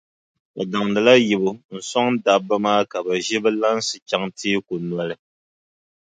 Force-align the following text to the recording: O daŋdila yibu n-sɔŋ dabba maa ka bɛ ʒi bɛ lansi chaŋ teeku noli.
O 0.59 0.61
daŋdila 0.71 1.13
yibu 1.27 1.49
n-sɔŋ 1.75 2.07
dabba 2.23 2.55
maa 2.65 2.81
ka 2.91 2.97
bɛ 3.05 3.13
ʒi 3.25 3.37
bɛ 3.43 3.49
lansi 3.61 3.95
chaŋ 4.09 4.23
teeku 4.37 4.73
noli. 4.89 5.15